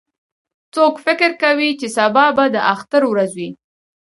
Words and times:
څوک 0.73 0.93
فکر 1.05 1.31
کوي 1.43 1.69
چې 1.79 1.87
سبا 1.97 2.25
به 2.35 2.45
د 2.55 2.57
اختر 2.73 3.01
ورځ 3.11 3.31
وي 3.39 3.49